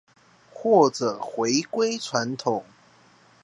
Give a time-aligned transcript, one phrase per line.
[0.51, 2.63] 或者回歸傳統